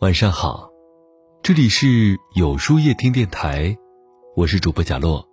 [0.00, 0.70] 晚上好，
[1.42, 3.76] 这里是有书夜听电台，
[4.34, 5.28] 我是主播贾洛，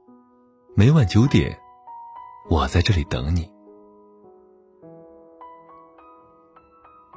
[0.75, 1.57] 每晚九点，
[2.49, 3.43] 我在这里等你。《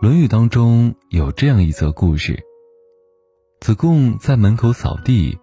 [0.00, 2.42] 论语》当中有这样一则故事：
[3.60, 5.38] 子贡在门口扫地，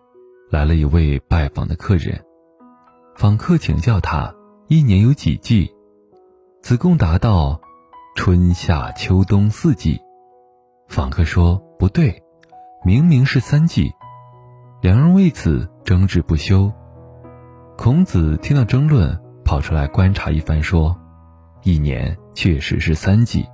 [0.49, 2.23] 来了一位拜访的客人，
[3.15, 4.33] 访客请教他
[4.67, 5.71] 一年有几季，
[6.63, 7.61] 子贡答道：
[8.17, 10.01] 春夏秋冬四季。
[10.89, 11.61] 访客说。
[11.77, 12.23] 不对，
[12.83, 13.93] 明明是三季，
[14.81, 16.73] 两人为此争执不休。
[17.77, 20.97] 孔子听到争论，跑出来观察一番，说
[21.61, 23.45] ：“一年确实是三季。”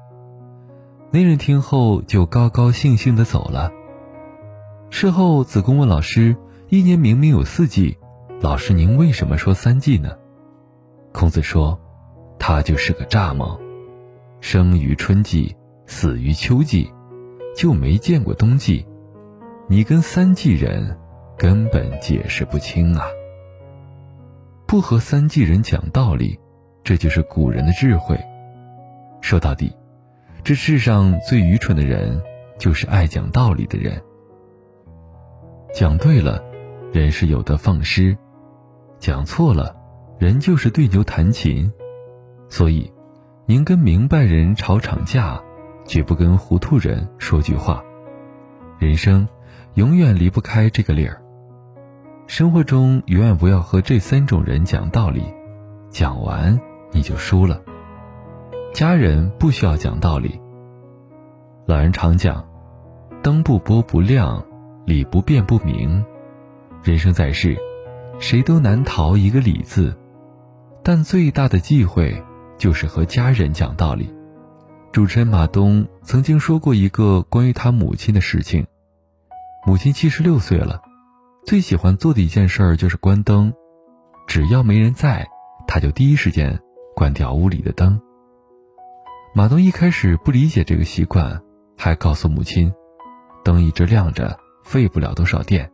[1.11, 3.70] 那人听后就高高兴兴的走了。
[4.89, 6.38] 事后，子贡问老师
[6.72, 7.98] ：“一年明明有四季，
[8.39, 10.16] 老师您为什么说三季呢？”
[11.11, 11.77] 孔子说
[12.39, 13.59] ：“他就是个蚱蜢，
[14.43, 15.55] 生于春季，
[15.88, 16.91] 死于秋季。”
[17.55, 18.83] 就没见过冬季，
[19.69, 20.97] 你跟三季人
[21.38, 23.05] 根本解释不清啊！
[24.66, 26.39] 不和三季人讲道理，
[26.83, 28.19] 这就是古人的智慧。
[29.22, 29.72] 说到底，
[30.44, 32.19] 这世上最愚蠢的人，
[32.57, 34.02] 就是爱讲道理的人。
[35.75, 36.44] 讲对了，
[36.91, 38.17] 人是有的放矢；
[38.97, 39.75] 讲错了，
[40.17, 41.72] 人就是对牛弹琴。
[42.50, 42.91] 所以，
[43.45, 45.41] 您跟明白人吵场架。
[45.86, 47.83] 绝不跟糊涂人说句话。
[48.80, 49.27] 人生
[49.73, 51.22] 永远离不开这个理儿。
[52.25, 55.22] 生活中永远不要和这三种人讲道理，
[55.89, 56.58] 讲完
[56.94, 57.61] 你就输了。
[58.73, 60.39] 家人不需要讲道理。
[61.66, 62.47] 老人常讲
[63.22, 64.41] ：“灯不拨不亮，
[64.85, 66.03] 理不辩不明。”
[66.81, 67.57] 人生在世，
[68.19, 69.97] 谁都难逃一个理字，
[70.81, 72.23] 但最大的忌讳
[72.64, 74.09] 就是和家人讲道理。
[74.94, 78.66] 主持人马东曾经说过一个关于他母亲的事情。
[79.67, 80.81] 母亲七十六岁了，
[81.45, 83.53] 最喜欢做的一件事就是关灯，
[84.28, 85.28] 只要没人在，
[85.68, 86.57] 他就第一时间
[86.96, 88.00] 关掉屋里的灯。
[89.35, 91.41] 马东一开始不理解这个习惯，
[91.78, 92.74] 还告诉母亲，
[93.44, 95.69] 灯一直亮着费不了多少电，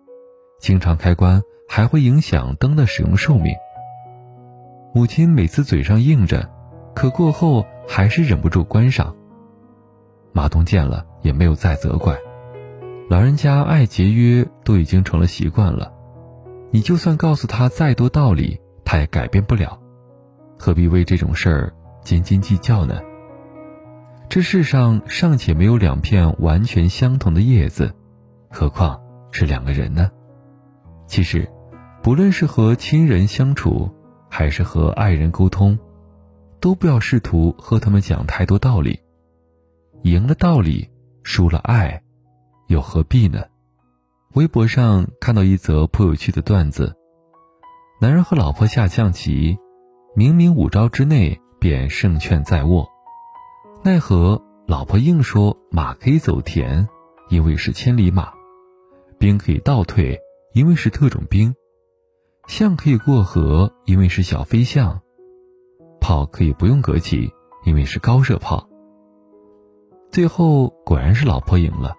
[0.59, 1.39] 经常开关
[1.69, 3.53] 还会影响灯的使用寿命。
[4.91, 6.49] 母亲每次嘴上应着。
[6.99, 9.15] 可过后还是忍不住关上。
[10.33, 12.17] 马东见了也没有再责怪，
[13.09, 15.93] 老人家爱节约都已经成了习惯了，
[16.71, 19.79] 你就算告诉他再多道理，他也改变不了，
[20.57, 22.99] 何必为这种事儿斤斤计较呢？
[24.27, 27.93] 这世上尚且没有两片完全相同的叶子，
[28.49, 28.99] 何况
[29.31, 30.11] 是两个人呢？
[31.07, 31.49] 其实，
[32.03, 33.89] 不论是和亲人相处，
[34.29, 35.79] 还是和爱人沟通。
[36.59, 38.99] 都不要试图和他们讲太多道理，
[40.03, 40.89] 赢了道理，
[41.23, 42.01] 输了爱，
[42.67, 43.45] 又何必呢？
[44.35, 46.95] 微博上看到一则颇有趣的段子：
[47.99, 49.57] 男人和老婆下象棋，
[50.15, 52.87] 明明五招之内便胜券在握，
[53.83, 56.87] 奈何老婆硬说马可以走田，
[57.29, 58.33] 因为是千里马；
[59.17, 60.19] 兵可以倒退，
[60.53, 61.53] 因为是特种兵；
[62.47, 65.01] 象可以过河，因为是小飞象。
[66.09, 67.31] 炮可以不用隔起，
[67.65, 68.67] 因为是高射炮。
[70.09, 71.93] 最后果然是老婆赢了，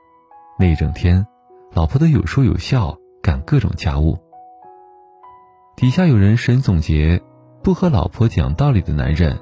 [0.59, 1.25] 那一整天，
[1.73, 4.19] 老婆都有说有笑，干各种家务。
[5.77, 7.23] 底下有人神总结：
[7.63, 9.39] 不和老婆讲道理的男人，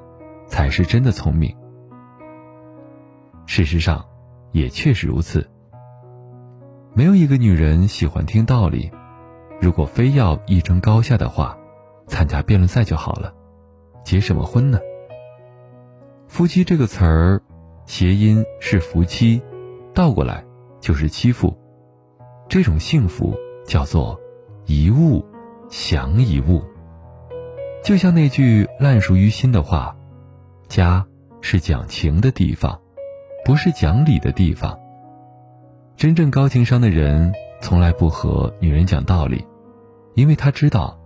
[0.46, 1.56] 才是真的聪明。
[3.46, 4.04] 事实上，
[4.52, 5.48] 也确实如此。
[6.92, 8.90] 没有一个女人喜欢听道理，
[9.62, 11.56] 如果非要一争高下的话，
[12.06, 13.32] 参加辩论赛就好了。
[14.08, 14.80] 结什么婚呢？
[16.28, 17.42] 夫妻这个词儿，
[17.84, 19.42] 谐音是夫妻，
[19.92, 20.42] 倒过来
[20.80, 21.54] 就是欺负。
[22.48, 23.36] 这种幸福
[23.66, 24.18] 叫做
[24.64, 25.22] 一物
[25.68, 26.62] 降一物。
[27.84, 29.94] 就像那句烂熟于心的话
[30.68, 31.06] ：“家
[31.42, 32.80] 是讲情的地方，
[33.44, 34.80] 不是讲理的地方。”
[35.98, 37.30] 真正高情商的人，
[37.60, 39.44] 从来不和女人讲道理，
[40.14, 40.98] 因为他知道，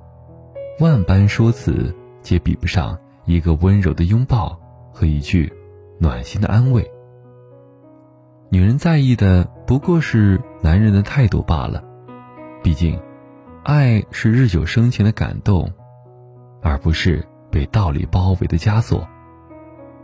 [0.78, 1.92] 万般说辞。
[2.22, 4.58] 皆比不上一个温柔的拥抱
[4.92, 5.52] 和一句
[5.98, 6.88] 暖心的安慰。
[8.50, 11.82] 女人在意的不过是男人的态度罢了。
[12.62, 13.00] 毕竟，
[13.64, 15.72] 爱是日久生情的感动，
[16.60, 19.06] 而不是被道理包围的枷锁。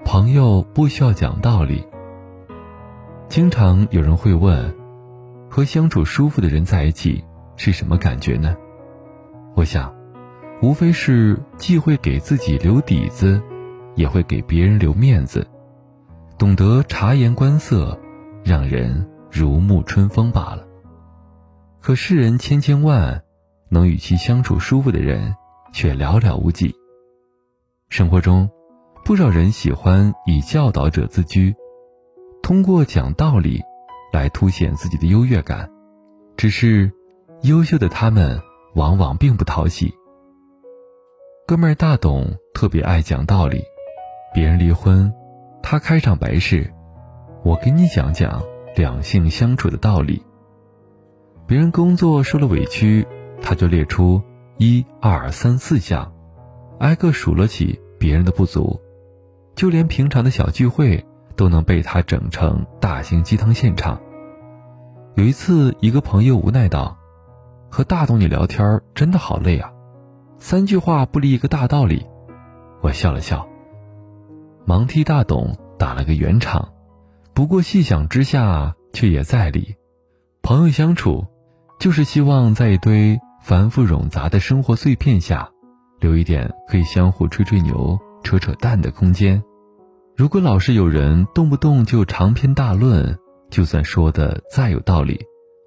[0.05, 1.87] 朋友不需要讲道理。
[3.29, 4.75] 经常有人会问：
[5.51, 7.23] 和相处舒服的人在一起
[7.57, 8.57] 是什么感觉呢？
[9.55, 9.98] 我想。
[10.61, 13.41] 无非是既会给自己留底子，
[13.95, 15.47] 也会给别人留面子，
[16.37, 17.99] 懂得察言观色，
[18.45, 20.67] 让人如沐春风罢了。
[21.81, 23.23] 可世人千千万，
[23.69, 25.37] 能与其相处舒服的人
[25.73, 26.75] 却寥寥无几。
[27.89, 28.51] 生活中，
[29.05, 31.55] 不少人喜欢以教导者自居，
[32.43, 33.63] 通过讲道理
[34.13, 35.71] 来凸显自己的优越感。
[36.37, 36.93] 只是，
[37.43, 38.41] 优秀的他们
[38.75, 39.95] 往往并不讨喜。
[41.49, 43.65] 哥们儿大董特别爱讲道理，
[44.35, 45.11] 别人离婚，
[45.63, 46.71] 他开场白是
[47.43, 48.43] ：“我给你讲讲
[48.77, 50.23] 两性相处的道理。”
[51.49, 53.07] 别人工作受了委屈，
[53.41, 54.21] 他就列出
[54.59, 56.13] 一二三四项，
[56.81, 58.79] 挨个数落起别人的不足，
[59.55, 61.03] 就连平常的小聚会
[61.35, 63.99] 都能被他整成大型鸡汤现场。
[65.15, 66.99] 有一次，一个朋友无奈道
[67.73, 69.73] ：“和大董你聊天真的好累啊，
[70.39, 72.07] 三句话不离一个大道理。”
[72.83, 73.49] 我笑了笑，
[74.65, 76.73] 忙替大董打了个圆场。
[77.35, 79.77] 不过细想之下，却也在理。
[80.43, 81.27] 朋友相处，
[81.79, 85.51] 就是希望在一堆繁复冗杂的生活碎片下，
[86.01, 89.43] 留一点可以相互吹吹牛、扯扯淡的空间。
[90.17, 93.17] 如果老是有人动不动就长篇大论，
[93.51, 95.25] 就算说的再有道理，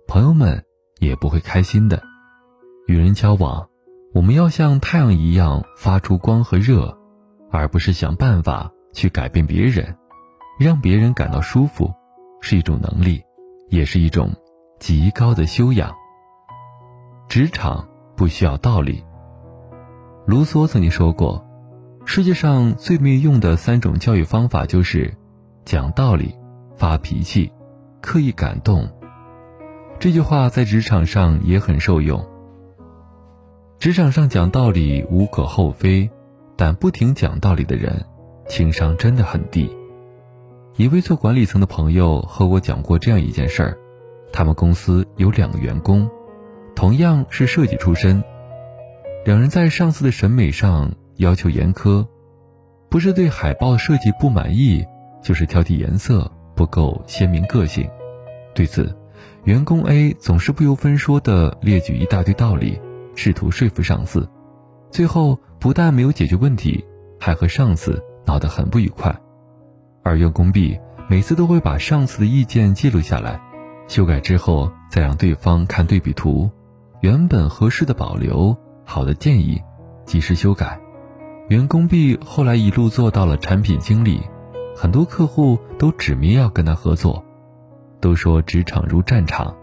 [0.08, 0.64] 朋友们
[1.00, 2.02] 也不会开心的。
[2.88, 3.70] 与人交往，
[4.14, 6.98] 我们要像太阳一样发出光和热，
[7.50, 9.96] 而不是想办法去改变别人，
[10.60, 11.94] 让别人感到舒服，
[12.42, 13.24] 是一种能力，
[13.70, 14.30] 也是一种
[14.80, 15.94] 极高的修养。
[17.30, 17.88] 职场
[18.18, 19.02] 不需要道理。
[20.26, 21.48] 卢梭曾经说过，
[22.06, 25.14] 世界上最没用的三种教育方法就是
[25.64, 26.36] 讲道理、
[26.76, 27.52] 发脾气。
[28.02, 28.90] 刻意感动，
[30.00, 32.31] 这句话在职场上也很受用。
[33.82, 36.08] 职场上讲道理无可厚非，
[36.56, 38.06] 但不停讲道理的人，
[38.48, 39.76] 情商真的很低。
[40.78, 43.78] 一位做管理层的朋友和我讲过这样一件事儿：
[44.32, 46.08] 他们公司有两个员工，
[46.76, 48.24] 同样是设计出身，
[49.26, 52.06] 两人在上司的审美上要求严苛，
[52.88, 54.86] 不是对海报设计不满意，
[55.24, 56.32] 就是挑剔颜色。
[56.54, 57.90] 不够鲜明个性，
[58.54, 58.96] 对此，
[59.46, 62.80] 员工 A 总是不由分说地列举一大堆道理，
[63.16, 64.28] 试图说服上司，
[64.90, 66.84] 最后不但没有解决问题，
[67.20, 69.16] 还和上司闹得很不愉快。
[70.04, 73.42] 而员工 B 每次都会把上司的意见记录下来，
[73.88, 76.50] 修改之后再让对方看对比图，
[77.02, 79.62] 原本合适的保留，好的建议
[80.06, 80.80] 及时修改。
[81.50, 84.22] 员工 B 后来一路做到了产品经理。
[84.74, 87.24] 很多客户都指明要跟他合作，
[88.00, 89.56] 都说职场如战场，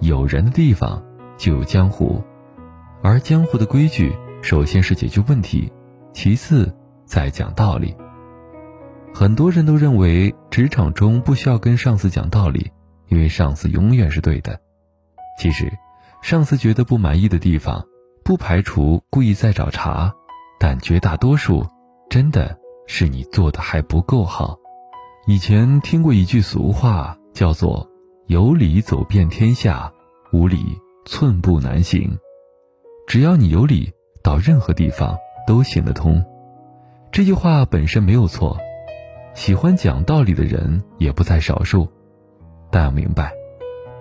[0.00, 1.00] 有人的地方
[1.36, 2.20] 就有江湖，
[3.02, 4.12] 而江湖的规矩
[4.42, 5.72] 首先是解决问题，
[6.12, 7.94] 其次再讲道理。
[9.14, 12.70] 很多人都认为职场中不需要跟上司讲道理，
[13.08, 14.60] 因为上司永远是对的。
[15.38, 15.72] 其实，
[16.22, 17.84] 上司觉得不满意的地方，
[18.24, 20.12] 不排除故意在找茬，
[20.58, 21.66] 但绝大多数
[22.10, 22.58] 真的。
[22.88, 24.56] 是你做的还不够好。
[25.26, 27.90] 以前听过一句俗话，叫做
[28.30, 29.92] “有理走遍天下，
[30.32, 32.16] 无理寸步难行”。
[33.06, 33.92] 只要你有理，
[34.22, 35.16] 到任何地方
[35.46, 36.24] 都行得通。
[37.12, 38.58] 这句话本身没有错，
[39.32, 41.88] 喜欢讲道理的人也不在少数。
[42.70, 43.32] 但要明白，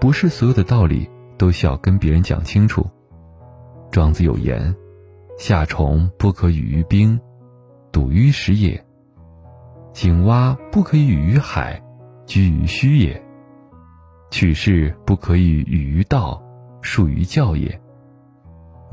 [0.01, 1.07] 不是所有的道理
[1.38, 2.85] 都需要跟别人讲清楚。
[3.91, 4.75] 庄子有言
[5.38, 7.19] ：“夏虫不可语于冰。”
[7.93, 8.83] 笃于石也，
[9.93, 11.81] 井蛙不可以语于海，
[12.25, 13.24] 居于虚也。
[14.31, 16.43] 取士不可以语于道，
[16.81, 17.79] 述于教也。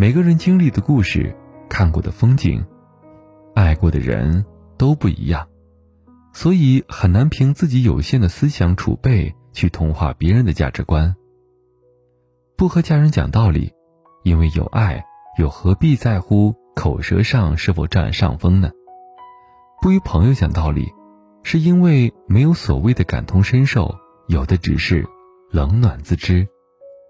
[0.02, 1.32] 每个人经历的故事、
[1.68, 2.66] 看过的风景、
[3.54, 4.44] 爱过的人
[4.76, 5.46] 都不一样，
[6.32, 11.14] 所以很难凭自己有限的思想储备去同化别人的价值观。
[12.56, 13.72] 不和家人讲道理，
[14.24, 15.04] 因为有爱，
[15.38, 18.72] 又何必在乎口舌上是否占上风呢？
[19.80, 20.90] 不与朋友讲道理，
[21.44, 23.94] 是因为没有所谓的感同身受，
[24.26, 25.06] 有的只是
[25.52, 26.48] 冷暖自知。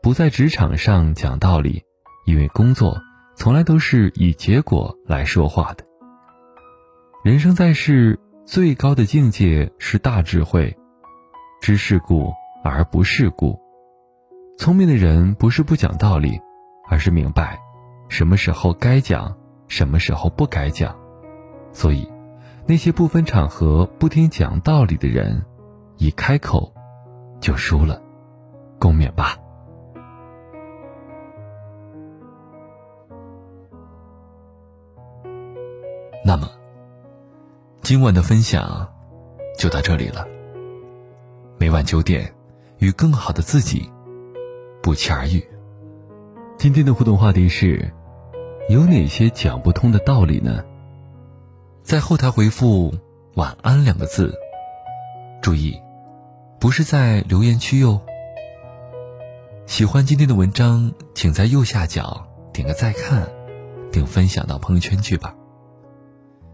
[0.02, 1.84] 不在职场上讲道理，
[2.24, 3.00] 因为工作
[3.34, 5.84] 从来都是以结果来说话的。
[7.24, 10.76] 人生在世，最高的境界是大智慧，
[11.60, 12.32] 知世故
[12.64, 13.60] 而不世故。
[14.58, 16.40] 聪明的人不是不讲道理，
[16.88, 17.58] 而是明白
[18.08, 19.36] 什么时候该讲，
[19.68, 20.96] 什么时候不该讲。
[21.72, 22.08] 所以。
[22.64, 25.44] 那些不分场合、不听讲道理的人，
[25.96, 26.72] 一开口
[27.40, 28.00] 就输了，
[28.78, 29.36] 共勉吧。
[36.24, 36.48] 那么，
[37.82, 38.88] 今晚的分享
[39.58, 40.24] 就到这里了。
[41.58, 42.32] 每晚九点，
[42.78, 43.90] 与更好的自己
[44.80, 45.44] 不期而遇。
[46.56, 47.92] 今天的互动话题是：
[48.68, 50.64] 有哪些讲不通的道理呢？
[51.82, 52.94] 在后台回复
[53.34, 54.32] “晚安”两个字，
[55.40, 55.76] 注意，
[56.60, 58.00] 不是在留言区哟。
[59.66, 63.28] 喜欢今天的文章，请在右下角点个再看，
[63.90, 65.34] 并分享到朋友圈去吧。